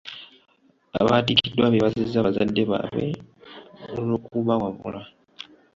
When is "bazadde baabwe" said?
2.25-3.05